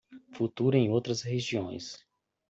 Futuro 0.31 0.75
em 0.75 0.89
outras 0.89 1.21
regiões 1.21 2.03